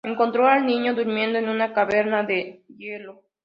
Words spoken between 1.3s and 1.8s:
en una